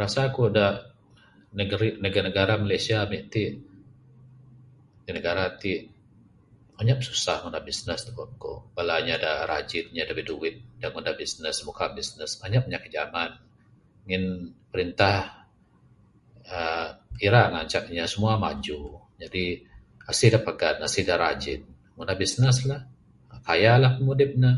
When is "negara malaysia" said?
2.28-2.98